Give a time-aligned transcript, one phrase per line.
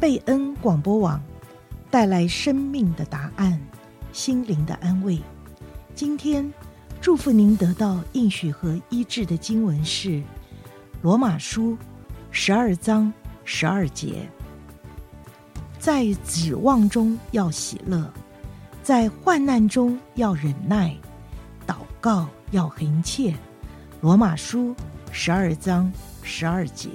[0.00, 1.20] 贝恩广播网
[1.90, 3.60] 带来生命的答案，
[4.14, 5.20] 心灵的安慰。
[5.94, 6.50] 今天
[7.02, 10.08] 祝福您得到应许和医治的经文是
[11.02, 11.72] 《罗马书》
[12.30, 13.12] 十二章
[13.44, 14.26] 十二节。
[15.78, 18.10] 在指望中要喜乐，
[18.82, 20.96] 在患难中要忍耐，
[21.66, 23.32] 祷告要恒切。
[24.00, 24.74] 《罗马书》
[25.12, 25.92] 十二章
[26.22, 26.88] 十二节。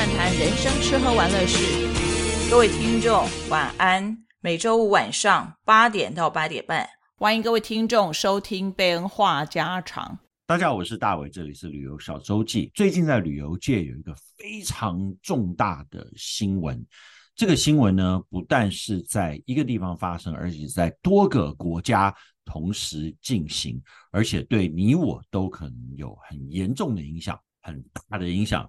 [0.00, 1.86] 漫谈人生吃喝玩乐事。
[2.50, 4.16] 各位听众，晚安。
[4.40, 6.88] 每周五晚上八点到八点半。
[7.16, 10.18] 欢迎各位听众收听贝恩话家常。
[10.46, 12.72] 大家好，我是大伟，这里是旅游小周记。
[12.74, 16.82] 最近在旅游界有一个非常重大的新闻，
[17.34, 22.14] 这个新闻呢，不但是在一个地方发生，而且在多个国家
[22.46, 23.78] 同时进行，
[24.12, 28.66] 而且对你我都可能有很严重的影响，很大的影响。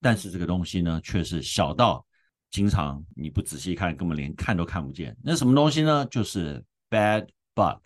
[0.00, 2.04] 但是这个东西呢，却是小到
[2.50, 5.16] 经常你不仔细看，根本连看都看不见。
[5.22, 6.06] 那什么东西呢？
[6.06, 7.82] 就是 bad bug。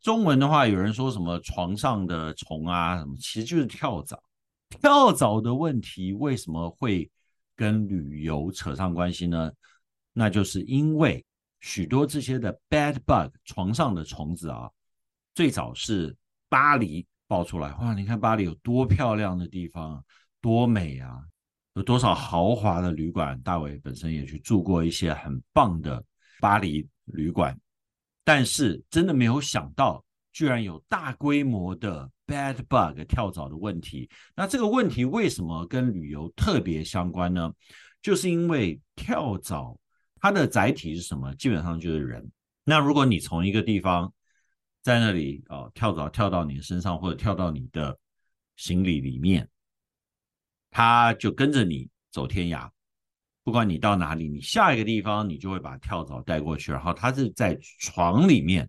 [0.00, 4.22] 中文的话，有人说什么床上的虫啊，什么其实就是跳蚤。
[4.68, 7.10] 跳蚤的问题为什么会
[7.54, 9.50] 跟旅游扯上关系呢？
[10.12, 11.24] 那就是因为
[11.60, 14.68] 许多这些的 bad bug 床上的虫子啊，
[15.34, 16.14] 最早是
[16.48, 17.72] 巴黎爆出来。
[17.74, 20.04] 哇，你看巴黎有多漂亮的地方，
[20.40, 21.22] 多美啊！
[21.74, 23.40] 有多少豪华的旅馆？
[23.42, 26.02] 大伟本身也去住过一些很棒的
[26.40, 27.58] 巴黎旅馆。
[28.22, 30.02] 但是真的没有想到，
[30.32, 34.08] 居然有大规模的 bed bug 跳蚤的问题。
[34.34, 37.52] 那这个问题为什么跟旅游特别相关呢？
[38.00, 39.78] 就是因为跳蚤
[40.20, 41.34] 它的载体是什么？
[41.34, 42.30] 基本上就是人。
[42.64, 44.10] 那如果你从一个地方
[44.80, 47.98] 在那里哦，跳蚤跳到你的身上，或者跳到你的
[48.56, 49.46] 行李里面，
[50.74, 52.68] 他就跟着你走天涯。
[53.44, 58.68] 不管你到哪里，你下一个地方你就会把跳蚤带过去，然后他是在床里面，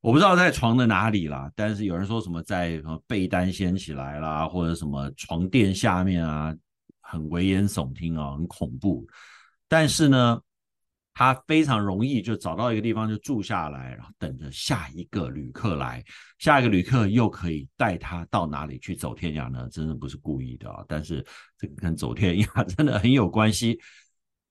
[0.00, 6.54] 我不知道在床的哪里啦，但是有人说什么在什么被单掀起来啦，或者什么床垫下面啊，
[7.02, 9.06] 很危言耸听啊，很恐怖。
[9.68, 10.40] 但是呢，
[11.18, 16.04] 他非常容易就找到一个地方就住下来，然后等着下一个旅客来，
[16.36, 19.66] 下一个旅客又可以带他到哪里去走天涯呢？
[19.70, 21.24] 真的不是故意的啊，但是
[21.56, 23.80] 这个跟走天涯 真的很有关系。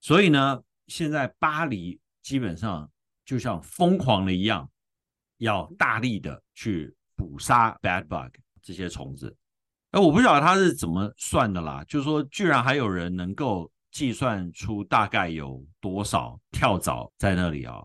[0.01, 2.89] 所以呢，现在巴黎基本上
[3.25, 4.67] 就像疯狂的一样，
[5.37, 9.37] 要大力的去捕杀 bad bug 这些虫子。
[9.91, 17.81] 哎，我不晓得他是怎么算的啦，就是说居然还有人能够计算出大概有多少跳蚤在那里啊？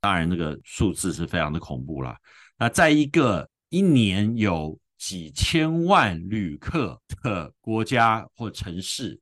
[0.00, 2.18] 当然，那个数字是非常的恐怖啦。
[2.56, 9.20] 那在一个一年有几千万旅客的国家或城市，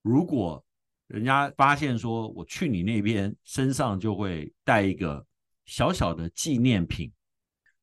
[0.00, 0.64] 如果
[1.06, 5.22] 人家发现说，我去你那边身上就会带一个
[5.66, 7.12] 小小的纪念品，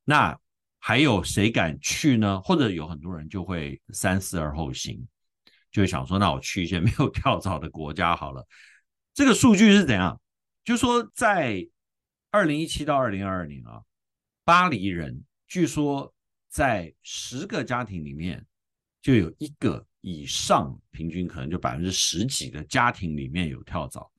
[0.04, 0.36] 那
[0.80, 2.42] 还有谁敢去呢？
[2.42, 5.08] 或者有很多人就会三思而后行，
[5.72, 8.46] 就想说，那我去一些 没有跳蚤的国家好了。
[9.14, 10.20] 这个数据是怎样？
[10.64, 11.68] 就说在
[12.30, 13.82] 二零一七到二零二二年啊，
[14.44, 16.14] 巴黎人据说
[16.50, 18.46] 在十个家庭里面
[19.02, 19.86] 就有一个。
[20.04, 24.12] 以上平均可能就百分之十几的家庭里面有跳蚤，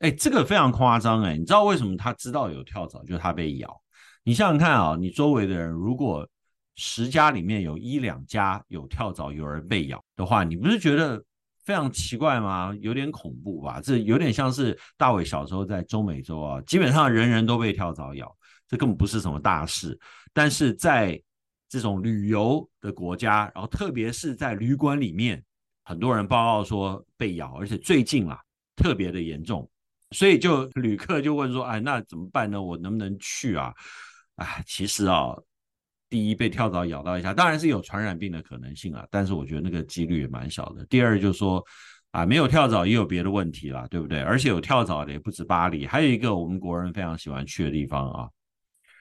[0.00, 1.34] 哎，这个非常夸张哎！
[1.34, 3.82] 你知道为什么他知道有跳蚤，就是他被咬。
[4.22, 6.28] 你想想看啊，你周围的人如果
[6.76, 11.22] 十家里面有一两家有跳蚤，有人被咬的话，你不是觉得
[11.64, 12.74] 非常奇怪吗？
[12.80, 13.80] 有点恐怖吧？
[13.80, 18.36] 这有点像是大伟小时候在中美洲啊，基本上人人都被跳蚤咬，
[18.68, 19.98] 这根本不是什么大事，
[20.32, 21.20] 但是在
[21.68, 25.42] 这种旅游的国家，然后特别是在旅馆里面，
[25.84, 28.38] 很多人报告说被咬，而且最近啊
[28.76, 29.68] 特别的严重，
[30.10, 32.60] 所以就旅客就问说：“哎，那怎么办呢？
[32.60, 33.72] 我能不能去啊？”
[34.36, 35.34] 哎，其实啊，
[36.14, 40.86] 第一被跳蚤咬到一下，当然是有传染病的可能性啊，但是我觉得那个几率也蛮小的。
[40.86, 41.60] 第二就是说
[42.12, 44.20] 啊，没有跳蚤也有别的问题啦，对不对？
[44.20, 48.28] 而且有跳蚤的也不止巴黎，还有一个我们国人非常喜欢去的地方啊。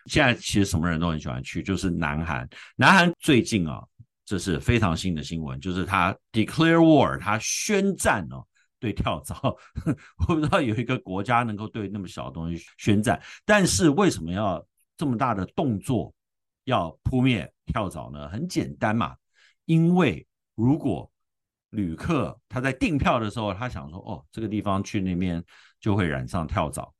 [0.07, 2.49] 现在其实什么人都很喜欢去，就是南韩。
[2.75, 3.79] 南韩最近啊，
[4.25, 8.43] 这是非常新的新闻，就是他 declare war，他宣战哦，
[8.79, 9.55] 对跳蚤。
[10.27, 14.65] 我不知道有一个国家能够对那么小的东西宣战，但是为什么要
[14.97, 16.11] 这么大的动作
[16.65, 18.29] 要扑灭跳蚤呢？
[18.29, 19.15] 很简单嘛，
[19.65, 20.25] 因为
[20.55, 21.09] 如果
[21.69, 25.43] 旅客他在订票的时候，他想说哦，这个地方去那边
[25.79, 26.93] 就会染上跳蚤。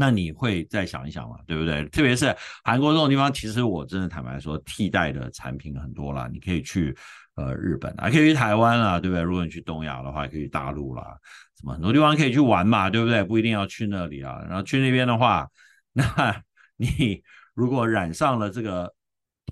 [0.00, 1.84] 那你会再想一想嘛，对不对？
[1.88, 2.32] 特别是
[2.62, 6.28] 韩国这种地方，其实我真的坦白说，替代的产品很多啦。
[6.32, 6.96] 你可以去
[7.34, 9.22] 呃日本啊，可以去台湾啦，对不对？
[9.22, 11.18] 如果你去东亚的话，可以去大陆啦，
[11.58, 13.24] 什么很多地方可以去玩嘛，对不对？
[13.24, 14.40] 不一定要去那里啊。
[14.48, 15.50] 然后去那边的话，
[15.92, 16.44] 那
[16.76, 17.20] 你
[17.58, 18.94] 如果染上了这个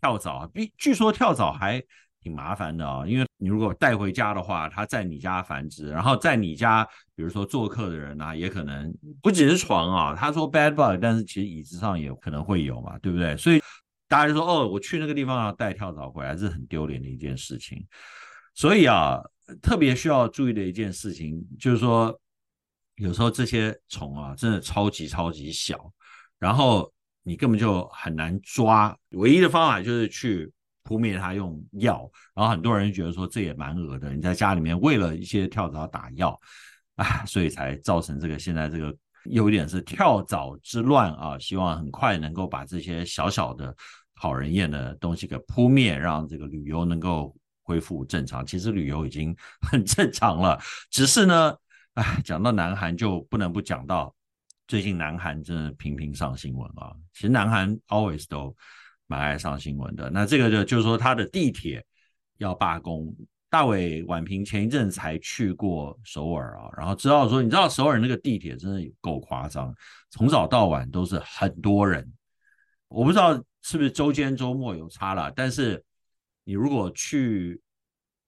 [0.00, 1.82] 跳蚤，据据说跳蚤还。
[2.22, 8.92] 挺麻烦的啊、因为你如果带回家的话，它在你家繁殖，然后在你家，比如说做客的人啊，也可能
[9.22, 13.36] 不只是床啊，他说 bad bug，但是其实椅子上也可能会有嘛，对不对？
[13.36, 13.62] 所以
[14.08, 17.86] 大家就说哦，我去那个地方要带跳蚤回来，是很丢脸的一件事情。
[18.54, 19.20] 所以啊，
[19.62, 22.12] 特别需要注意的一件事情就是说，
[22.96, 25.78] 有时候这些虫啊，真的超级超级小，
[26.40, 26.92] 然后
[27.26, 30.50] 你根本就很难抓，唯一的方法就是去。
[30.88, 34.14] 扑灭它用药，然后很多人觉得说这也蛮恶的。
[34.14, 36.40] 你在家里面为了一些跳蚤打药
[36.94, 41.36] 啊，所以才造成这个现在这个有点是跳蚤之乱啊。
[41.40, 43.74] 希望很快能够把这些小小的
[44.14, 48.46] 讨人厌的东西给扑灭，让这个旅游能够恢复正常。
[48.46, 49.34] 其实旅游已经
[49.68, 50.56] 很正常了，
[50.88, 51.52] 只是呢，
[51.94, 54.14] 哎，讲到南韩就不能不讲到
[54.66, 56.92] 最近南韩真的频频上新闻啊。
[57.12, 58.54] 其实南韩 always 都。
[59.08, 61.80] 蛮爱上新闻的，那这个就就是说它的地铁
[62.38, 63.14] 要罢工。
[63.48, 69.72] 大伟宛平前一阵才去过首尔啊，然后知道说，你知道首尔那个地铁真的有够夸张，
[70.10, 72.04] 从早到晚都是很多人。
[72.88, 75.80] 我不知道是不是周间周末有差了，但是
[76.42, 77.62] 你如果去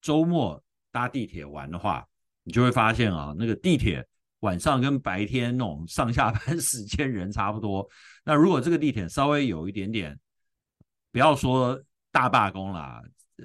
[0.00, 0.62] 周末
[0.92, 2.06] 搭地铁玩的话，
[2.44, 4.06] 你就会发现啊，那个地铁
[4.40, 7.88] 晚上跟白天那种上下班时间人差不多。
[8.24, 10.18] 那如果这个地铁稍微有一点点，
[11.10, 11.80] 不要说
[12.12, 13.02] 大罢工啦，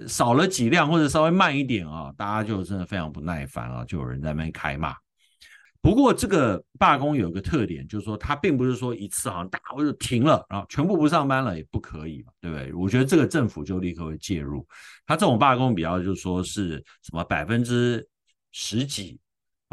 [0.08, 4.96] 少了几辆或者稍微慢一点啊，大家就真的非常不耐烦啊，就有人在那边开骂。
[5.82, 12.74] 不过这个罢工有个特点，就是说它并不是说一次好像大或者停了，然后全部不上班了也不可以嘛，对不对？
[12.74, 14.66] 我觉得这个政府就立刻会介入。
[15.06, 18.08] 他这种罢工比较就是说是什么百分之
[18.54, 19.20] 十几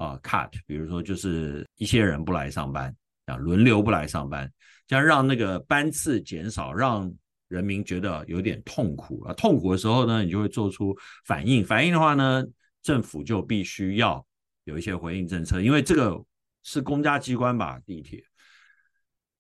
[0.00, 2.94] 啊 cut，比如说就是一些人不来上班
[3.26, 4.50] 啊，轮流不来上班，
[4.87, 7.12] 这样让那个班次减少，让。
[7.50, 11.64] 人民觉得有点痛苦啊，痛苦的时候呢，你就会做出反应。
[11.64, 12.44] 反应的话呢，
[12.81, 14.25] 政府就必须要
[14.62, 16.17] 有一些回应政策，因为这个
[16.62, 18.23] 是公家机关吧，地铁。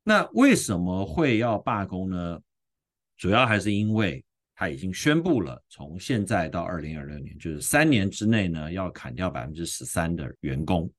[0.02, 2.40] 那为什么会要罢工呢？
[3.16, 4.24] 主要还是因为
[4.60, 10.92] 他已经宣布了，从现在到二零二六年，就是三年之内呢，要砍掉百分之十三的员工。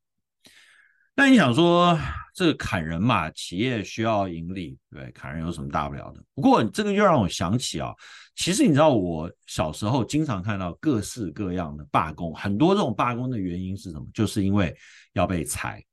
[1.13, 1.95] 那你想说
[2.33, 6.23] 这个砍人嘛，企业需要盈利，对，砍人有什么大不了的？
[6.33, 7.93] 不过这个又让我想起啊，
[8.35, 14.07] 其实你知道我小时候经常看到各式各样的罢工，很多这种罢工的原因是什么？
[14.11, 14.75] 就是因为
[15.13, 15.85] 要被裁。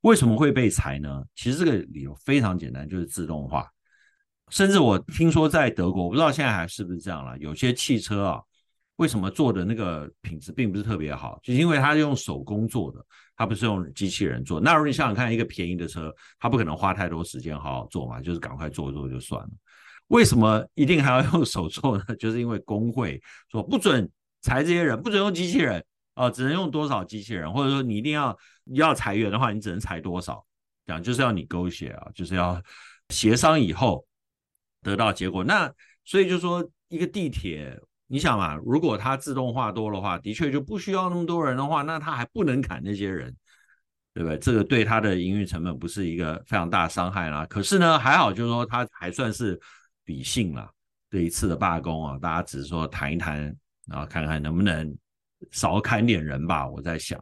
[0.00, 1.22] 为什么会被裁呢？
[1.34, 3.70] 其实这个理由非常简单，就是自动化。
[4.50, 8.40] 甚至我听说在德国，我不知道现在还是不是这样了，有些汽车啊。
[8.96, 11.40] 为什么做的那个品质并不是特别好？
[11.42, 13.02] 就是因为它是用手工做的，
[13.34, 14.60] 它不是用机器人做。
[14.60, 19.48] 那如果你想想看，一个便宜的车，它不可能花太多时间好好做嘛，就是赶快做一做就算了。
[20.08, 22.04] 为什么一定还要用手做呢？
[22.20, 23.18] 就是因为工会
[23.50, 24.06] 说不准
[24.42, 25.82] 裁这些人，不准用机器人
[26.12, 28.36] 啊、只能用多少机器人，或者说你一定要
[28.74, 30.44] 要裁员的话，你只能裁多少，
[30.84, 32.60] 这样就是要你勾结啊，就是要
[33.08, 34.04] 协商以后
[34.82, 35.44] 得到结果。
[35.44, 35.72] 那
[36.04, 37.78] 所以就说一个地铁。
[38.12, 43.32] 你想嘛，如果它自动化多的话，的确就不需要那么多人的话，那它还不能砍那些人，
[44.12, 44.36] 对不对？
[44.38, 47.46] 这个对它的营运成本不是一个非常大的伤害啦。
[47.46, 49.56] 可是呢，还好就是说它还算是
[50.06, 50.68] 理性啦。
[51.08, 53.40] 这一次的罢工啊，大家只是说谈一谈，
[53.86, 54.92] 然后看看能不能
[55.52, 56.68] 少砍点人吧。
[56.68, 57.16] 我在想，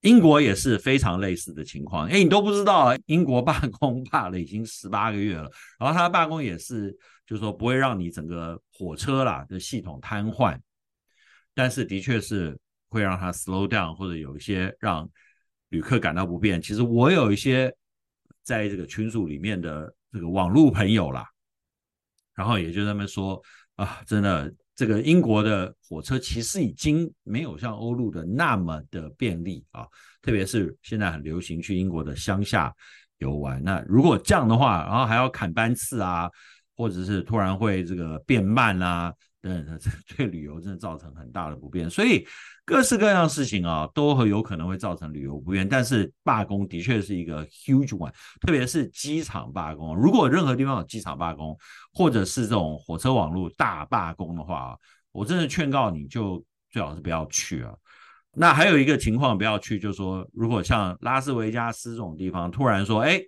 [0.00, 2.06] 英国也是非常类似的情况。
[2.08, 6.96] 哎，你都不知道，英国罢工罢了已经十八个月了，然后他的罢工也是。
[7.26, 10.58] 就是说不会让你整个火车啦的系统瘫痪，
[11.54, 15.08] 但是的确是会让它 slow down，或者有一些让
[15.68, 16.60] 旅客感到不便。
[16.60, 17.72] 其实我有一些
[18.42, 21.24] 在这个群组里面的这个网络朋友啦，
[22.34, 23.40] 然后也就他们说
[23.76, 29.84] 啊，真的这个英国的火车其实已经没有像欧陆的那么的便利啊，
[30.22, 32.74] 特别是现在很流行去英国的乡下
[33.18, 33.62] 游玩。
[33.62, 36.30] 那如果这样的话，然后还要砍班次啊。
[36.76, 41.88] 或者是突然会这个变慢啊，等等，这对旅游真的造成很大的不便。
[41.88, 42.26] 所以
[42.64, 45.68] 各式各样的事情啊，都很有可能会造成旅游不便。
[45.68, 49.96] 但是罢工的确是一个 huge one，特别是机场罢工。
[49.96, 51.56] 如果任何地方有机场罢工，
[51.92, 54.76] 或者是这种火车网络大罢工的话，
[55.12, 57.72] 我真的劝告你就最好是不要去啊。
[58.32, 63.20] 那还有一个情况不要去，就是说如果像拉斯维加斯这种地方突然说，哎，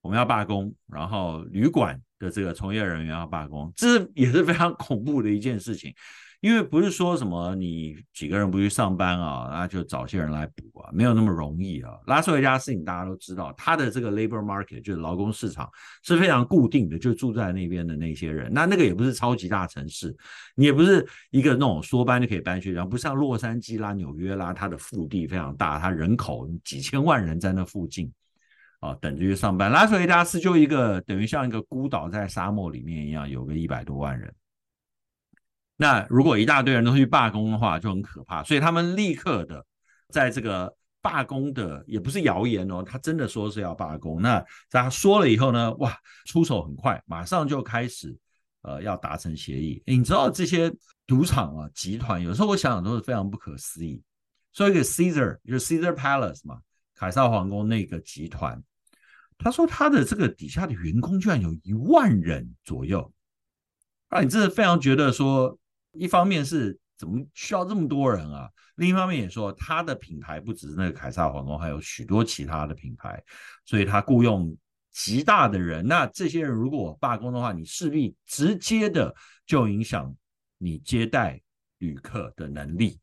[0.00, 5.92] 我们要罢工，然后旅馆的这个从业人员要罢工，这也是非常恐怖的一件事情。
[6.40, 11.92] 因为不是说什么你几个人不去上班啊，那就找些人来补啊，没有那么容易啊。
[12.08, 15.70] 拉斯维加斯，大家都知道，它的这个 labor market 就是劳工市场
[16.02, 18.52] 是非常固定的，就住在那边的那些人。
[18.52, 20.12] 那那个也不是超级大城市，
[20.56, 28.12] 你也不是一个那种说搬就可以搬去，然后不像洛杉矶啦、纽约啦，它的腹地非常大，它人口几千万人在那附近
[28.82, 29.70] 啊，等着去上班。
[29.70, 34.34] 拉斯维加斯就一个等于像一个孤岛在沙漠里面一样，有个一百多万人。
[35.76, 38.42] 那如果一大堆人都去罢工的话，就很可怕。
[38.42, 39.64] 所以他们立刻的
[40.08, 44.20] 在这个罢工的也不是谣言哦，他真的说是要罢工。
[44.20, 45.96] 那在他说了以后呢，哇，
[46.26, 48.16] 出手很快，马上就开始
[48.62, 49.80] 呃要达成协议。
[49.86, 50.72] 你知道这些
[51.06, 54.02] 赌场啊集团，有时候我想想都是非常不可思议。
[54.52, 56.60] 说一个 Caesar 就是 Caesar Palace 嘛，
[56.94, 58.62] 凯撒皇宫那个集团，
[59.38, 63.12] 他说他的这个底下的员工居然有一万人左右，
[64.08, 65.58] 啊，你真的非常觉得说。
[65.94, 68.48] 一方面是怎么需要这么多人啊？
[68.76, 73.22] 另一方面也说，他的品牌不只是那个凯撒皇宫，还有许多其他的品牌，
[73.66, 74.56] 所以他雇佣
[74.90, 75.86] 极大的人。
[75.86, 80.16] 那这些人如果罢工的话，你势必直接的就影响
[80.56, 81.38] 你接待
[81.76, 82.98] 旅客的能力。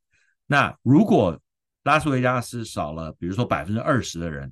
[0.48, 1.40] 那如果
[1.84, 4.52] 拉斯维加斯少了，比如说百分之二十的人，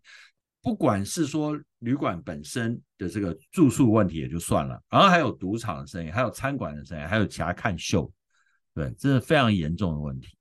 [0.61, 8.11] 不管是说旅馆本身的这个住宿问题也就算了，然后还有赌场的生意，还有餐馆的生意，还有其他看秀。
[8.73, 10.35] 对，这是非常严重的问题。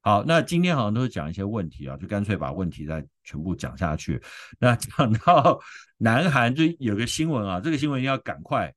[0.00, 4.20] 好，那今天好像都是讲一些问题啊，就干脆把问题再全部讲下去。
[4.58, 5.60] 那讲到
[5.96, 8.74] 南韩，就有个新闻啊，这个新闻要赶快，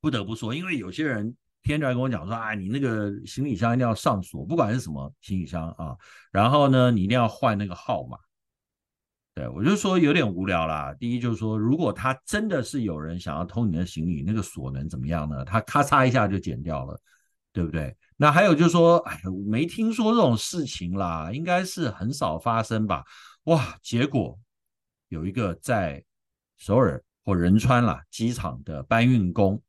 [0.00, 5.96] 不得不说，因为有些人天天跟我讲说啊，你那个行李箱一定要上锁，不管是什么行李箱啊，
[6.30, 8.18] 然后呢，你一定要换那个号码。
[9.38, 10.92] 对，我就说有点无聊啦。
[10.98, 15.44] 第一就是说，如果他真的是有人想要偷你的行李，那个锁能怎么样呢？
[15.44, 17.00] 他咔嚓一下就剪掉了，
[17.52, 17.96] 对不对？
[18.16, 23.04] 那还有就是说，哎，没听说这种事情啦，应该是很少发生吧？
[23.44, 24.36] 哇，结果
[25.08, 26.02] 有一个在
[26.56, 29.62] 首尔或仁川啦机场的搬运工，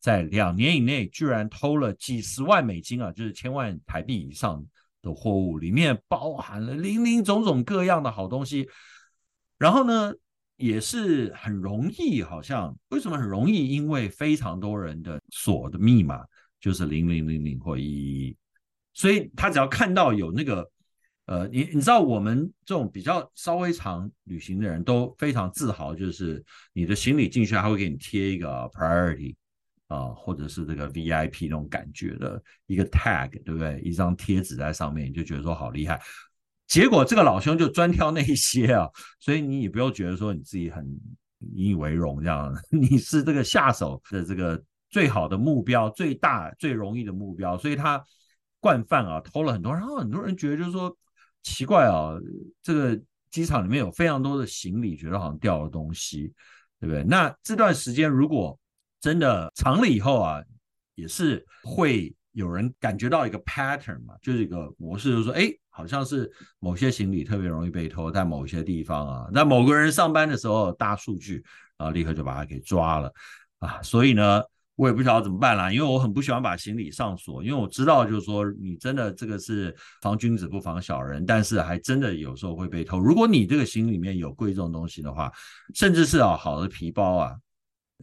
[0.00, 4.64] 在两年以内居然偷了几十万美金啊，就是千万台币以上
[5.02, 8.66] 的货物，里面包含了林林总总各样的好东西。
[9.60, 10.12] 然后呢，
[10.56, 13.68] 也是很容易，好像为什么很容易？
[13.68, 16.24] 因为非常多人的锁的密码。
[16.62, 18.36] 就是零零零零或一一一，
[18.92, 20.70] 所以他只要看到有那个，
[21.24, 29.34] 呃，你你知道我们这种比较稍微长旅行的人都非常自豪，就是你的行李进去，他会给你贴一个 priority
[29.86, 33.80] 啊、呃，或者是这个 VIP 那种感觉的一个 tag，对不对？
[33.80, 35.98] 一张贴纸在上面，你就觉得说好厉害。
[36.70, 38.88] 结果这个老兄就专挑那些啊，
[39.20, 40.86] 所以你也不用觉得说你自己很
[41.54, 44.62] 引以为荣这样， 你是这个下手的这个。
[44.92, 48.04] 最好的目标，最大最容易的目标，所以他
[48.58, 50.92] 惯犯啊偷了很多，然后很多人觉得就是说
[51.44, 52.18] 奇怪啊，
[52.60, 53.00] 这个
[53.30, 56.32] 机场里面有非常多的行李，觉得好像掉了东西，
[56.80, 57.04] 对不对？
[57.04, 58.58] 那这段时间如果
[59.00, 60.42] 真的长了以后啊，
[60.96, 65.48] 也是会有人感觉到一个 pattern 嘛，就是一个模式，就是说，哎，
[65.80, 71.42] 好像是某些行李特别容易被偷，在某些地方啊，那某个人上班的时候大数据
[71.78, 73.10] 啊，立刻就把他给抓了
[73.60, 74.42] 啊，所以呢。
[74.76, 82.98] 我也不晓得怎么办啦，因为我很不喜欢把行李上锁，因为我知道就是说你真的这个是防君子不防小人，但是还真的有时候会被偷。
[82.98, 85.30] 如果你这个行李里面有贵重东西的话，
[85.74, 87.34] 甚至是啊好的皮包啊，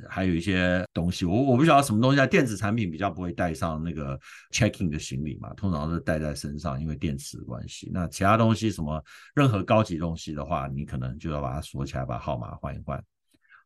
[0.09, 4.19] 还有一些东西，我我不晓得什么东西啊，电子产品比较不会带上那个
[4.51, 7.89] checking 的行李嘛，通常是带在身上，因为电池关系。
[7.93, 13.03] 那其他东西什么任何高级东西的话，你可能就要把它锁起来，把号码换一换。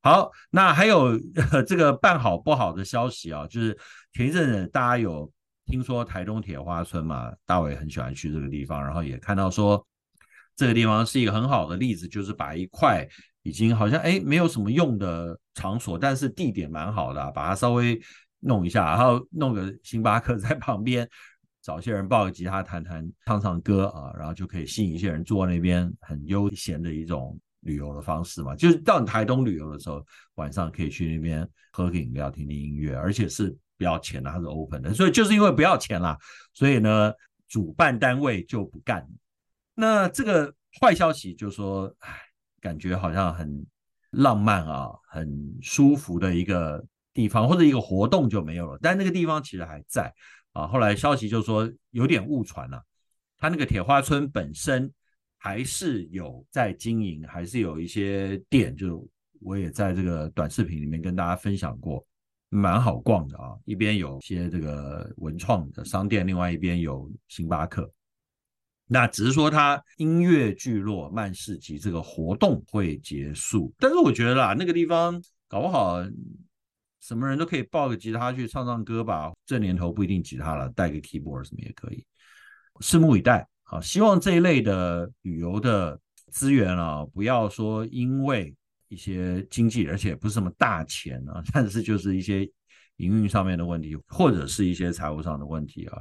[0.03, 1.19] 好，那还有
[1.67, 3.77] 这个办好不好的消息啊，就是
[4.13, 5.31] 前一阵子大家有
[5.67, 9.85] 听说台东铁花村嘛，大伟很喜欢去这个地方，然后也看到说
[10.55, 13.07] 这个地方是一个很好的例子，就是把一块
[13.43, 17.99] 已经好像哎没有什么用的场所，但是地点蛮好的，把它稍微
[18.39, 21.07] 弄一下，然后弄个星巴克在旁边，
[21.61, 27.39] 找些人抱个吉他弹弹唱唱歌啊，然后就可以吸引一些人坐那边很悠闲的一种。
[27.63, 30.03] 旅游的方式嘛，就是到你台东旅游的时候，
[30.33, 34.91] 晚上可以去那边喝个饮料、听听音乐，而且是不要钱的，它是 open 的。
[34.95, 36.17] 所以就是因为不要钱啦，
[36.55, 37.13] 所以呢，
[37.47, 39.07] 主办单位就不干。
[39.75, 42.17] 那这个坏消息就说，唉，
[42.59, 43.63] 感觉好像很
[44.11, 48.79] 浪漫啊，很舒服的一个地方或者一个活动就没有了。
[48.81, 50.13] 但那个地方其实还在
[50.53, 50.67] 啊。
[50.67, 52.81] 后来消息就说有点误传了，
[53.37, 54.91] 它那个铁花村本身。
[55.43, 59.03] 还是有在经营，还是有一些店，就
[59.39, 62.05] 我也在这个短视频里面跟大家分享过，
[62.49, 63.57] 蛮好逛的啊。
[63.65, 67.91] 一边有些这个文创的商店，另外一边有星巴克。
[68.93, 76.03] 那只是说，它音乐聚落曼市集这个活动会结束，但是我觉得啦，那个地方搞不好
[76.99, 79.31] 什么人都可以抱个吉他去唱唱歌吧。
[79.45, 82.05] 这年头不一定吉他了，带个 keyboard 什么也可以。
[82.81, 83.79] 拭目以待啊！
[83.79, 85.97] 希望这一类的旅游的
[86.29, 88.53] 资源啊，不要说因为
[88.89, 92.43] 一些经济，而且不是什么大钱啊， 但是就是一些
[92.97, 95.97] 营运上面的问题，或者是一些财务上的问题啊，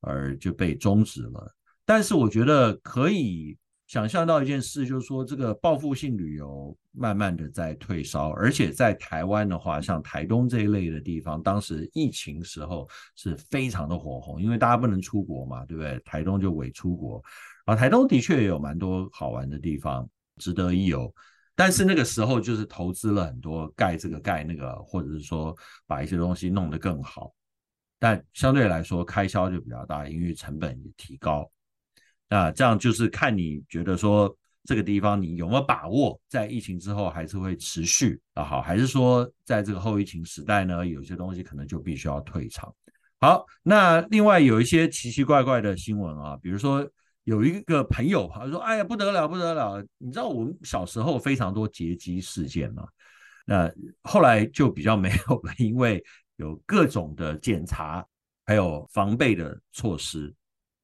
[0.00, 1.54] 而就被终止了。
[1.94, 3.54] 但是我觉得可以
[3.86, 16.00] 想象到一件事，就是说这个报复性旅游慢慢的在退烧，而且在台湾的话，像台东这一类的地方，当时疫情时候是非常的火红，因为大家不能出国嘛，对不对？
[16.02, 17.22] 台东就伪出国，
[17.66, 20.08] 啊，台东的确也有蛮多好玩的地方，
[20.38, 21.14] 值得一游。
[21.54, 25.54] 但是那个时候就是投资了很多，盖这个盖那个，或者是说
[25.86, 27.34] 把一些东西弄得更好，
[27.98, 31.51] 但相对来说开销就比较大，因为成本也提高。
[32.32, 34.34] 啊，这样就是看你觉得说
[34.64, 42.74] 这个地方你有没有把握，在疫情之后还是会持续啊好，还是说在这个后疫情时代呢，有些东西可能就必须要退场。
[43.20, 46.88] 好，那另外有一些奇奇怪怪的新闻啊，比如说
[47.24, 52.88] 有一个朋友他说，哎呀不得了不得了，你知道我们小时候非常多劫机事件嘛，
[53.44, 53.70] 那
[54.02, 56.02] 后来就比较没有了，因为
[56.36, 58.04] 有各种的检查
[58.46, 60.32] 还有防备的措施，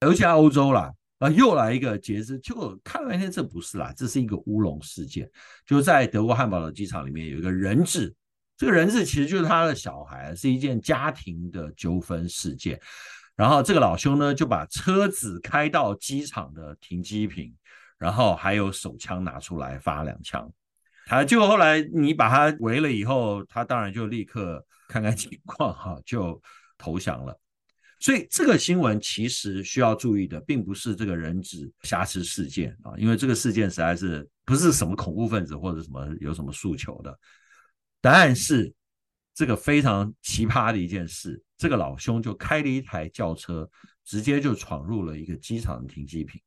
[0.03, 0.93] 尤其在欧洲啦。
[1.19, 5.29] 啊，又来一个劫机，结果看了半天，这不是啦，这是一个乌龙事件。
[5.67, 8.15] 就在德国汉堡的机场里面有一个人质，
[8.57, 12.81] 这个人质其实就是他的小孩，是一件家庭的纠纷事件。
[13.35, 17.53] 然后这个老兄呢，就把车子开到机场的停机坪，
[17.99, 20.49] 然后还有手枪拿出来发两枪。
[21.07, 26.41] 他就后来你把他围了以后，他当然就立刻看看情况哈，就
[26.77, 27.37] 投降了。
[28.01, 37.19] 所以这个新闻其实需要注意的，并不是这个人质挟持事件啊，因为这个事件实在是不是什么恐怖分子或者什么有什么诉求的。
[38.01, 38.73] 答案是
[39.35, 43.69] 这个非常奇葩的一件事，这个老兄就开了一台轿车，
[44.05, 46.41] 直接就闯入了一个机场的停机坪。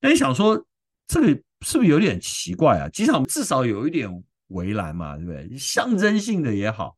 [0.00, 0.66] 那你想说，
[1.06, 1.28] 这个
[1.60, 2.88] 是不是有点奇怪啊？
[2.88, 4.10] 机场至少有一点
[4.48, 5.58] 围栏嘛，对不对？
[5.58, 6.96] 象征性的也好。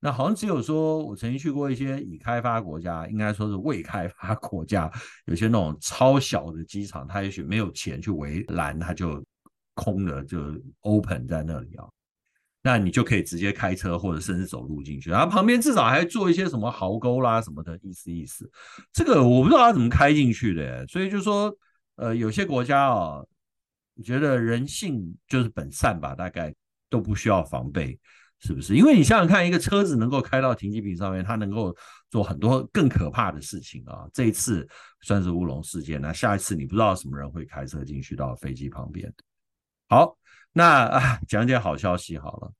[0.00, 4.90] 那好像只有说，我曾经去过一些已开发国家，应该说是未开发国家，
[5.26, 9.22] 有些那种超小的机场，它也许没有钱去围栏，它就
[9.74, 10.38] 空的就
[10.80, 11.84] open 在那里啊。
[12.62, 18.50] 那你就可以直接开车或者甚至走路进去，然后旁边至少还做一些什么壕沟啦什么的，意思意思。
[18.92, 21.50] 这个我不知道它怎么开进去的，所以就说，
[21.96, 23.22] 呃，有些国家啊，
[24.04, 26.54] 觉得人性就是本善吧，大概
[26.90, 27.98] 都不需要防备。
[28.42, 28.74] 是不是？
[28.74, 31.76] 因为你想想看，一个车子能够开到停机坪上面，它能够
[32.08, 34.08] 做很多更可怕的事情啊。
[34.14, 34.66] 这一次
[35.02, 39.12] 算是乌龙事件，那下一次你不知道什么人会开车进去到飞机旁边。
[39.90, 40.16] 好，
[40.54, 42.50] 那啊，讲点好消息好了。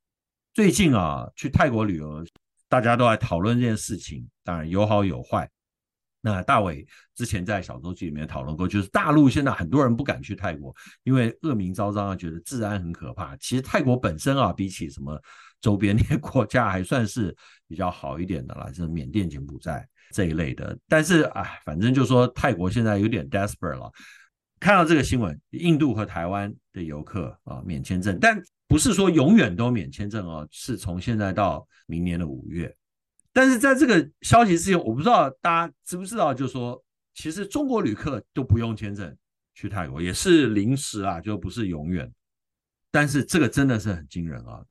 [0.53, 2.23] 最近啊，去泰国旅游，
[2.69, 5.49] 大家都在讨论这件事情，当然有好有坏。
[6.21, 13.35] 那大伟之前在小周记里面讨论过，就是大陆现在很多人不敢去泰国，因为恶名昭彰啊，觉得治安很可怕。
[13.39, 15.19] 其实泰国本身啊，比起什么。
[15.61, 17.35] 周边那些国家还算是
[17.69, 20.77] 比较好一点的啦，就是缅甸、柬埔寨这一类的。
[20.89, 23.91] 但是哎，反正就说泰国现在有点 desperate 了。
[24.59, 32.75] 看到这个新闻，印度和台湾的游客啊免签证，但不是说永远都免签证哦，是从现在到明年的五月。
[33.33, 36.83] 但是在这个消息之前，我不知道大家知不知道，就是说
[37.15, 39.17] 其实中国旅客都不用签证
[39.55, 42.13] 去泰国，也是临时啊，就不是永远。
[42.91, 44.63] 但是这个真的是很惊人啊。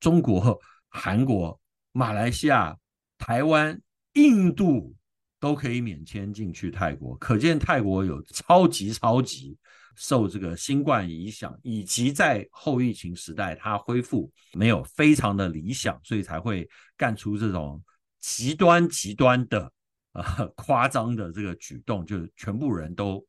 [0.00, 1.60] 中国、韩国、
[1.92, 2.76] 马来西亚、
[3.18, 3.80] 台湾、
[4.14, 4.94] 印度
[5.40, 9.56] 都可以免签进去泰国，可见泰国有超级超级
[9.96, 17.82] 受这个新冠影响，以及在后疫情时代它恢复没有非常的理想，所以才会干出这种
[18.20, 19.72] 极端极端的
[20.12, 23.24] 呃夸张的这个举动，就是全部人都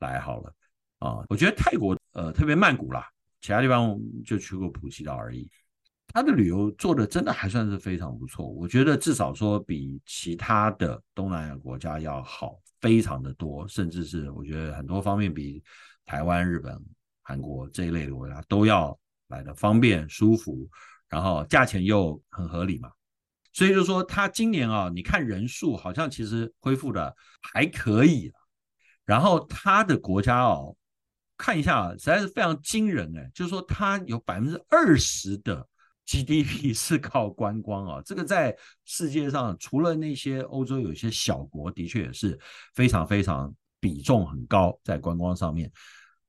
[0.00, 0.52] 来好了
[0.98, 1.24] 啊！
[1.28, 3.08] 我觉得泰国呃特别曼谷啦，
[3.40, 5.48] 其他地方就去过普吉岛而已。
[6.18, 15.62] 他的旅游做的真的还算是非常不错，我觉得至少说比其他的东南亚国家要好非常的多，甚至是我觉得很多方面比
[16.04, 16.76] 台湾、日本、
[17.22, 20.68] 韩国这一类的国家都要来的方便、舒服，
[21.08, 22.90] 然后价钱又很合理嘛。
[23.52, 28.32] 所以就说他今年啊，你看人数好像其实恢复的还可以，
[29.04, 30.76] 然后他的国家哦，
[31.36, 35.64] 看一下，实在是非常惊人哎，就是说它有百分之二十的
[36.08, 42.38] GDP 是靠观光啊，这个在世界上除了那些欧洲有些小国，的确也是
[42.74, 45.70] 非常非常比重很高在观光上面。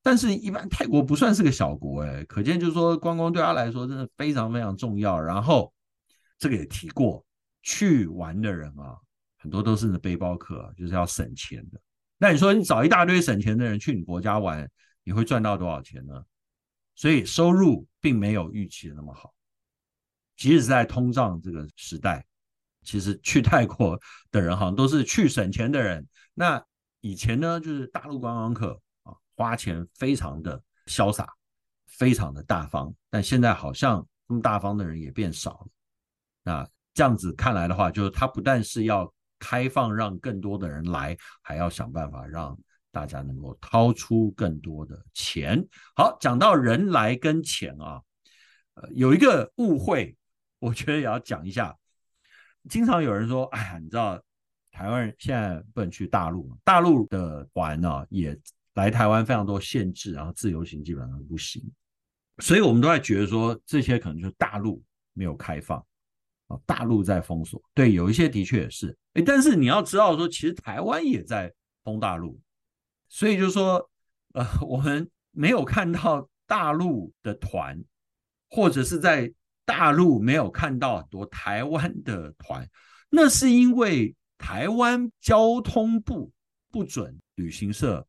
[0.01, 5.17] 但是，一般泰国不算是个小国哎，可见就是说观光对他来说真的非常非常重要。
[5.19, 5.73] 然后
[6.37, 7.25] 这个也提过，
[7.61, 8.97] 去玩的人啊，
[9.37, 11.79] 很多都是背包客，就是要省钱的。
[12.17, 14.69] 那你说你找一大堆省钱的人去你国家玩，
[15.05, 16.21] 你会赚到多少钱呢？
[16.95, 19.33] 所以收入并没有预期的那么好。
[20.39, 22.25] 即使在通胀这个时代，
[22.84, 23.99] 其实去泰国
[24.32, 26.08] 的人好像都是去省钱的人。
[26.34, 26.63] 那
[27.02, 31.28] 以前呢，就是大陆观光客啊，花钱非常的潇洒，
[31.86, 32.91] 非常的大方。
[33.10, 35.67] 但现在好像这么大方的人也变少了。
[36.43, 39.13] 那这样子看来的话，就是他不但是要。
[39.41, 42.60] 开放让更多的人来，还要想办法让
[42.91, 45.65] 大家能够掏出更多的钱。
[45.95, 48.02] 好，讲到人来跟钱啊，
[48.73, 50.13] 呃，有一个误会，
[50.60, 51.76] 我觉得也要讲一下。
[52.69, 54.22] 经常有人说：“哎呀，你知道
[54.72, 58.38] 台湾人现在不能去大陆，大陆的团呢也
[58.76, 61.63] 来台湾非常多限制，然后自由行基本上不行。”
[62.39, 65.84] 所以我们都在觉得说，这些可能就是大陆没有开放。
[66.48, 72.41] 啊，大陆在封锁，对，有一些的确也是，诶，但是你要知道说，其实台湾也在封大陆，
[73.08, 73.88] 所以就是说，
[74.34, 77.80] 呃，我们没有看到大陆的团，
[78.50, 79.32] 或者是在
[79.69, 82.67] 大陆没有看到很多台湾的团，
[83.08, 86.32] 那是因为台湾交通部
[86.71, 88.08] 不准旅行社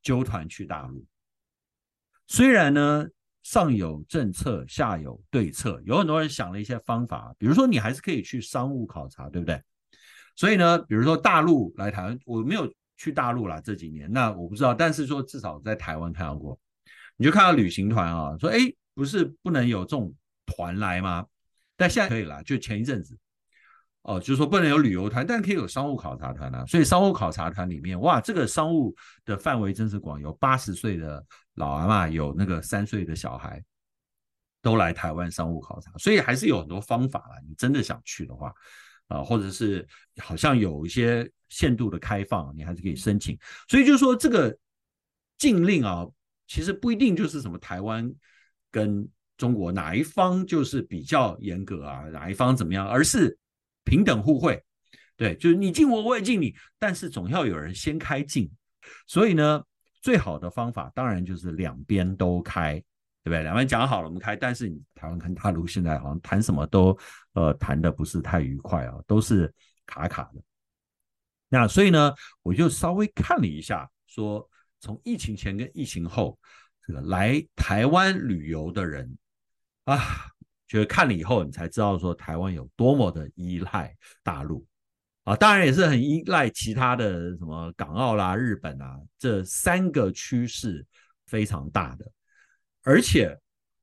[0.00, 1.04] 纠团去大陆，
[2.28, 3.08] 虽然呢。
[3.42, 9.60] 上有政策，下有对策，有很多人想了一些方法，比如说你还是可以去商务考察，对不对？
[10.36, 16.60] 所以呢，比如说大陆来台湾，我没有去大陆啦，这几年，那我不知道，但是说至少在台湾看到过，
[17.16, 18.58] 你就看到旅行团啊，说哎，
[18.94, 20.14] 不是不能有这种
[20.50, 21.24] 团来吗？
[21.76, 23.16] 但现在可以了，就前一阵子。
[24.02, 26.64] 哦，就是说不能有旅游团，但可以有商务考察团啊。
[26.64, 28.94] 所以商务考察团里面，哇，这个商务
[29.26, 31.22] 的范围真是广，有八十岁的
[31.54, 33.62] 老阿妈，有那个三岁的小孩，
[34.62, 35.92] 都来台湾商务考察。
[35.98, 37.36] 所以还是有很多方法啦。
[37.46, 38.54] 你真的想去的话，
[39.08, 39.86] 啊、或者是
[40.16, 43.38] 好像有一些限度的开放，你还是可以申请。
[43.68, 44.56] 所以就是说这个
[45.36, 46.06] 禁令啊，
[46.46, 48.10] 其实不一定就是什么台湾
[48.70, 49.06] 跟
[49.40, 53.36] 中国哪一方就是比较严格啊，哪一方怎么样，而是。
[53.82, 54.62] 平等互惠，
[55.16, 58.48] 对，就是你敬我，我也敬你，但是总要有人先开敬，
[59.06, 59.64] 所以呢，
[60.02, 62.74] 最好的方法当然就是两边都开，
[63.24, 63.42] 对不对？
[63.42, 66.96] 两边讲好了，我们开，但是你台湾跟大陆现在好像谈什么都，
[67.32, 69.52] 呃，谈的不是太愉快啊，都是
[69.86, 70.42] 卡卡的。
[71.48, 74.46] 那所以呢，我就稍微看了一下，说
[74.78, 76.38] 从疫情前跟疫情后，
[76.86, 79.16] 这个来台湾旅游的人
[79.96, 80.26] 啊。
[80.66, 84.64] 就是看了以后，你才知道说台湾有多么的依赖大陆
[85.24, 90.86] 啊，当然也是很依赖其他的什么港澳啦、日本啊，这三个区是
[91.26, 92.08] 非常大的。
[92.84, 93.36] 而且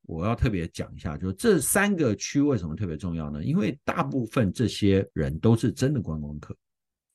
[0.04, 3.44] 我要特别讲一下，就这三个区为什么特别重要呢？
[3.44, 6.56] 因为大部分这些人都是真的观光客，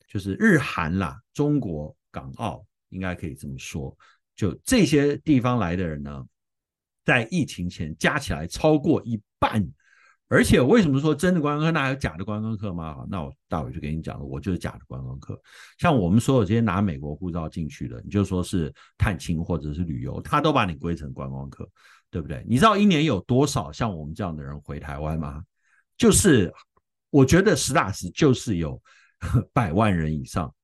[0.07, 3.97] 就是日韩啦、中国、港澳，应该可以这么说。
[4.37, 6.27] 就这些地方来的人呢，
[7.05, 9.67] 在疫情前加起来超过一半，
[10.29, 11.73] 而且为什么说真的观光客？
[11.73, 13.05] 那还有假的观光客吗？
[13.11, 15.39] 那我待会就跟你讲了，我就是假的观光客。
[15.79, 21.69] 像我们所有这些拿美国护照进去的，你就说是探亲或者是旅游，他都把你归成观光客，
[22.11, 22.45] 对不对？
[22.49, 25.43] 你知道一年有多少像我们这样的人回台湾吗？
[25.99, 26.53] 就是
[27.11, 28.81] 我觉得实打实就是有
[29.53, 30.55] 百万人以上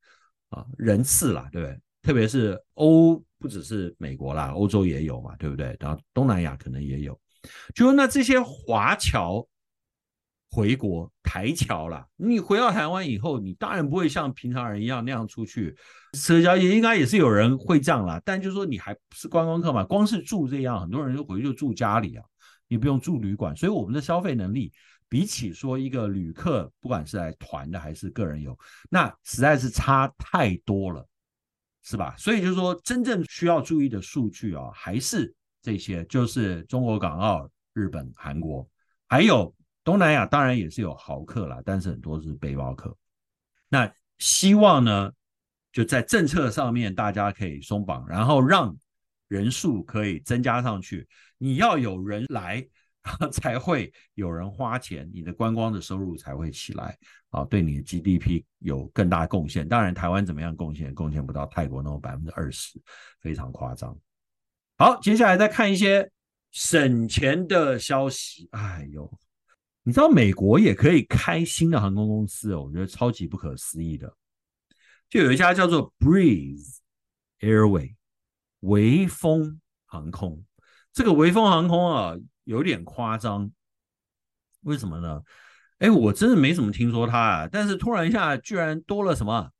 [0.50, 1.80] 啊人次啦，对不对？
[2.00, 3.22] 特别是欧。
[3.38, 5.76] 不只是美国啦，欧洲也有嘛，对不对？
[5.78, 7.18] 然后东南亚可能也有。
[7.74, 9.46] 就说那这些华侨
[10.50, 15.76] 回国台侨啦，你回到台湾以后，你当然不会像平常人一样那样出去
[16.14, 18.20] 社交，也应该也是有人会这样啦。
[18.24, 22.24] 但就是说你还不是观光客嘛，光是住这样，很多人就回去就住家里啊，
[22.66, 23.54] 你不用住旅馆。
[23.54, 24.72] 所以我们的消费能力
[25.08, 28.58] 比起说一个旅客，不管是来团的还是个人游，
[28.90, 31.06] 那实在是差太多了。
[31.82, 32.14] 是吧？
[32.18, 38.68] 所以就是说，真正需要注意的数据啊，还是这些，就是中国、港澳、日本、韩国，
[39.06, 42.96] 还有东南亚，当然也是有豪客啦，但是很多是背包客。
[43.68, 45.12] 那希望呢，
[45.72, 48.76] 就在政策上面大家可以松绑，然后让
[49.28, 51.08] 人数可以增加上去。
[51.38, 52.66] 你要有人来。
[53.32, 56.96] 才会有人花钱，你的观光的收入才会起来
[57.30, 59.68] 啊，对你的 GDP 有更大贡献。
[59.68, 60.94] 当然，台湾怎么样贡献？
[60.94, 62.80] 贡献不到泰国那种百分之二十，
[63.20, 63.96] 非常夸张。
[64.76, 66.10] 好，接下来再看一些
[66.52, 68.48] 省钱的消息。
[68.52, 69.10] 哎呦，
[69.82, 74.14] 你知道美国也可以开新的航空公司哦，我觉得超级不可思议的。
[75.10, 76.76] 就有一家叫做 Breeze
[77.40, 77.94] Airway
[78.60, 80.44] 微风航空，
[80.92, 82.14] 这个微风航空啊
[82.48, 83.52] 有点夸张，
[84.62, 85.22] 为什么呢？
[85.80, 89.52] 哎，我真的没怎么听说它啊，但是突然一下居然多了什么？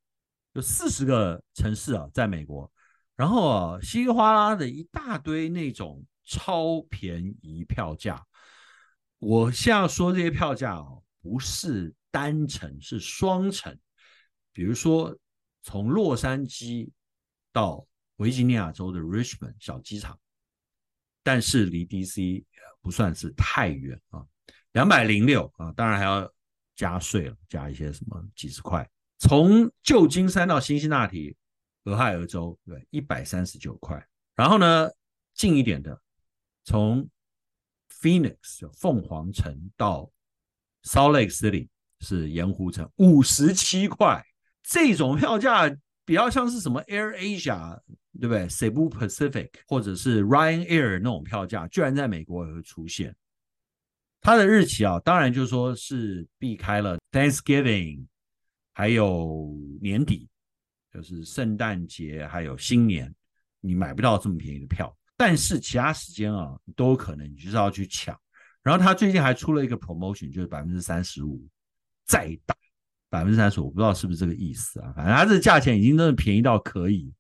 [0.54, 2.72] 有四十个城市啊，在美国。
[3.14, 8.24] 然后啊，稀里哗啦的一大堆那种超便宜票价。
[9.18, 13.78] 我现在说这些票价哦，不是单程，是双程。
[14.50, 15.14] 比如说，
[15.62, 16.88] 从洛杉矶
[17.52, 20.18] 到维吉尼亚州的 Richmond 小机场，
[21.22, 22.44] 但是离 DC
[22.88, 24.24] 不算是太远啊，
[24.72, 26.32] 两百零六啊，当然还要
[26.74, 28.88] 加税了，加一些什么几十块。
[29.18, 31.36] 从旧金山到新西那提。
[31.84, 34.06] 俄亥俄州对，一百三十九块。
[34.34, 34.90] 然后呢，
[35.32, 35.98] 近一点的，
[36.64, 37.08] 从
[37.90, 40.10] Phoenix 凤凰城到
[40.82, 41.68] Salt Lake City
[42.00, 44.22] 是盐湖城，五十七块。
[44.62, 45.74] 这种票价
[46.04, 47.80] 比较像是什么 Air Asia
[48.20, 53.14] 对不对？Cebu Pacific 或者是 Ryanair 那种票价，居然在美国也会出现。
[54.20, 58.04] 它的日期啊，当然就说是避开了 Thanksgiving，
[58.72, 60.28] 还有年底。
[60.90, 63.14] 就是圣诞节还有新年，
[63.60, 68.18] 你买不到这么便宜的票，但是其他时间啊都有可能，你就是要去抢。
[68.62, 71.46] 然后他最近还出了一个 promotion，就是百分之三十五
[72.06, 72.56] 再打
[73.10, 74.92] 百分之三十五，我不知道是不是这个意思啊？
[74.96, 77.12] 反正它这个价钱已经真的便宜到可以。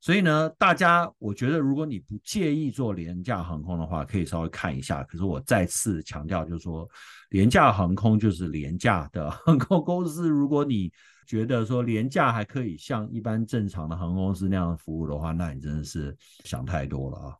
[0.00, 5.02] 所以呢，大家我觉得如果你不介意做廉价航空的话，可以稍微看一下。
[5.02, 6.88] 可是我再次强调，就是说
[7.30, 10.92] 廉价航空就是廉价的航空公司，如果你
[11.26, 17.36] 觉得说廉价还可以像一般正常的航空公司那样服务的话，那你真的是想太多了啊！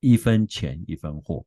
[0.00, 1.44] 一分钱一分货，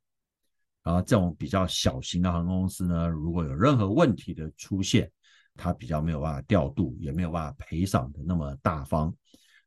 [0.83, 5.09] 然后这种比较小型的航空公司呢，如果有任何问题的出现，
[5.55, 9.15] 它比较没有办法调度，也没有办法赔偿的那么大方。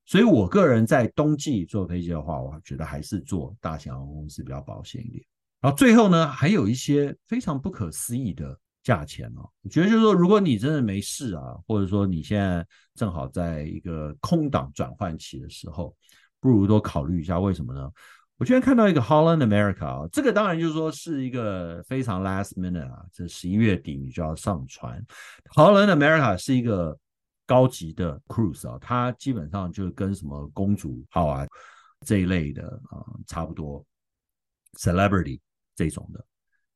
[0.05, 5.25] 所以我个人在冬季坐飞机的话，我觉得还是坐大型航空公司比较保险一点。
[5.61, 8.59] 然后最后呢，还有一些非常不可思议的。
[8.85, 15.95] 价钱哦，我觉得就是说，如果你真的没事啊，或者说你现在正好在一个空档转换期的时候，
[16.41, 17.39] 不如多考虑一下。
[17.39, 17.89] 为什么呢？
[18.39, 25.01] 我居然看到一个 Holland America 啊，这个当然就是说是一个非常 last minute 啊，这十一月底你就要上船。
[25.55, 26.99] Holland America 是一个
[27.47, 31.47] 高级的 cruise 啊，它基本上就跟什么公主号啊
[32.07, 33.85] 这一类的啊差不多
[34.79, 35.41] ，celebrity
[35.75, 36.25] 这种的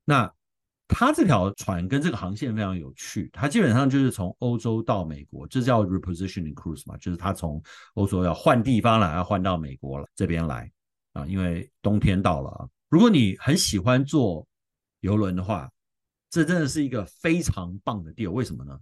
[0.05, 0.33] 那。
[0.89, 7.61] 它这条船跟这个航线非常有趣，它基本上就是从欧洲到美国，这叫 repositioning cruise 嘛，就是它从
[7.95, 10.71] 欧洲要换地方了，要换到美国了这边来
[11.13, 12.69] 啊，因为冬天到了啊。
[12.89, 14.47] 如果你很喜欢坐
[15.01, 15.69] 游轮的话，
[16.31, 18.31] 这真的是一个非常棒的 deal。
[18.31, 18.79] 为什么呢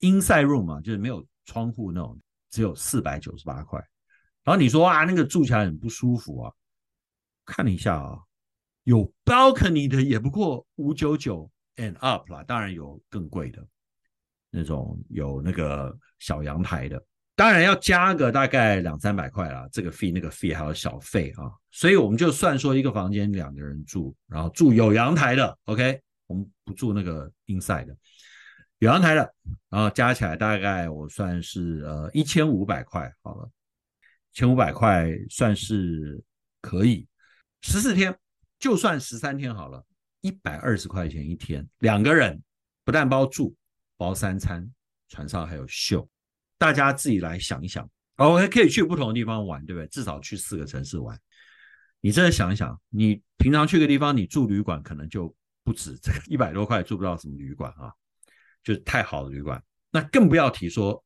[0.00, 2.18] ？Inside room 嘛，就是没有窗户那种，
[2.50, 3.78] 只有四百九十八块。
[4.44, 6.52] 然后你说啊，那个住起来很不舒服啊，
[7.44, 8.18] 看了一下啊。
[8.84, 13.66] 有 balcony 的也不过五九九 and up 啦，当然有更贵的，
[14.48, 17.04] 那种有那个小阳台的，
[17.34, 27.96] 当然要加个大概两三百块啦，这个 fee 那个 fee 还有小费啊，所以我们就算说一个房间两个人住，然后住有阳台的，OK，我们不住那个 inside 的，
[28.78, 29.34] 有阳台的，
[29.68, 33.50] 然后加起来大概我算是呃一千五百块好了，
[34.32, 36.22] 千五百块算是
[36.60, 37.06] 可以，
[37.62, 38.16] 十四天。
[38.58, 39.84] 就算十三天好了，
[40.22, 42.42] 一百二十块钱一天，两个人
[42.84, 43.54] 不但包住，
[43.98, 44.66] 包三餐，
[45.10, 46.08] 船上还有秀，
[46.56, 47.86] 大家自己来想一想。
[48.16, 49.86] 哦，还可以去不同的地方玩，对不对？
[49.88, 51.20] 至少去四个城市玩。
[52.00, 57.92] 你真的想一想，你平常去个地方，你住旅馆可能就不止这个一百多块，住不到什么旅馆啊，
[58.66, 59.62] 就是太好的旅馆。
[59.90, 61.02] 那更不要提说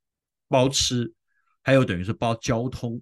[0.49, 1.13] 包吃，
[1.63, 3.01] 还有等于是包交通。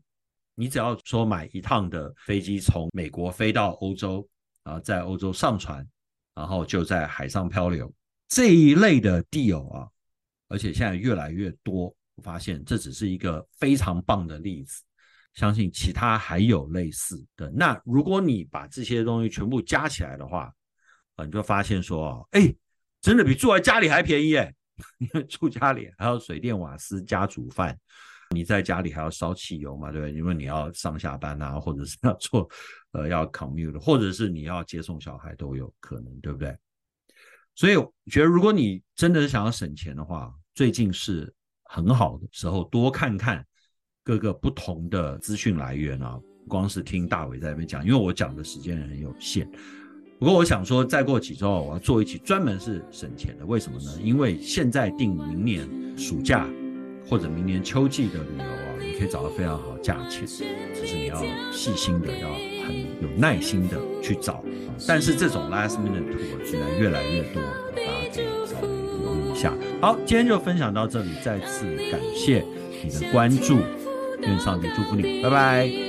[0.54, 4.28] 你只要说买一趟的飞机从美国飞到欧洲。
[4.64, 5.88] 啊，在欧洲上船，
[6.34, 7.90] 然后就在海上漂流
[8.28, 9.88] 这一类的 deal 啊，
[10.48, 11.86] 而且现在越来越多。
[12.16, 14.82] 我发现这只是一个非常棒的例子，
[15.32, 17.50] 相信其他还有类似的。
[17.52, 20.52] 那如果你把这些东西全部加起来的话，
[21.14, 22.54] 啊，你就发现说，哎，
[23.00, 24.54] 真的比住在家里还便宜哎！
[24.98, 27.78] 因为住家里还要水电瓦斯加煮饭。
[28.30, 30.14] 你在家里还要烧汽油嘛，对不对？
[30.14, 32.48] 因为你要上下班啊，或者是要做
[32.92, 36.54] 呃要 commute，或者是你要接送小孩都有可能，对不对？
[37.54, 37.74] 所以
[38.10, 41.32] 觉得，如果你真的是想要省钱的话，最近是
[41.64, 43.44] 很好的时候，多看看
[44.04, 46.20] 各个不同的资讯来源啊。
[46.46, 49.50] 光是听大伟在那边讲，因为我讲的时间很有限。
[50.18, 53.46] 不过我想说，再过几周我要做一期专门是省钱的。
[53.46, 53.92] 为什么呢？
[54.02, 55.64] 因为现在订明年
[55.96, 56.44] 暑假
[57.08, 60.26] 或者明年秋季的旅游啊，你可以找到非常好的价钱，
[60.74, 62.28] 只是你要细心的，要
[62.66, 64.42] 很有耐心的去找。
[64.88, 67.40] 但是这种 last minute tour 现在越来越多，
[67.76, 69.54] 大家可以稍微留意一下。
[69.80, 72.44] 好，今天就分享到这里，再次感谢
[72.82, 73.58] 你的关注，
[74.22, 75.87] 愿上帝祝福你，拜拜。